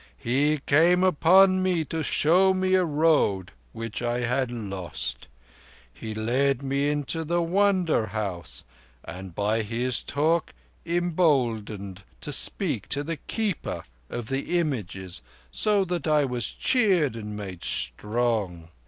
"He 0.17 0.59
came 0.65 1.03
upon 1.03 1.61
me 1.61 1.85
to 1.85 2.01
show 2.01 2.55
me 2.55 2.73
a 2.73 2.83
road 2.83 3.51
which 3.71 4.01
I 4.01 4.21
had 4.21 4.49
lost. 4.49 5.27
He 5.93 6.15
led 6.15 6.63
me 6.63 6.89
into 6.89 7.23
the 7.23 7.39
Wonder 7.43 8.07
House, 8.07 8.63
and 9.05 9.35
by 9.35 9.61
his 9.61 10.01
talk 10.01 10.55
emboldened 10.87 11.99
me 11.99 12.03
to 12.21 12.33
speak 12.33 12.87
to 12.87 13.03
the 13.03 13.17
Keeper 13.17 13.83
of 14.09 14.29
the 14.29 14.57
Images, 14.57 15.21
so 15.51 15.85
that 15.85 16.07
I 16.07 16.25
was 16.25 16.47
cheered 16.49 17.15
and 17.15 17.35
made 17.37 17.63
strong. 17.63 18.69